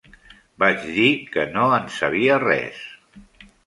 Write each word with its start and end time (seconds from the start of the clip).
Vaig 0.63 0.87
dir 0.95 1.05
que 1.37 1.45
no 1.53 1.69
en 1.79 1.87
sabia 2.01 2.43
res. 2.49 2.85